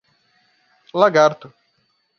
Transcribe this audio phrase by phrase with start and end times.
[0.99, 1.53] Lagarto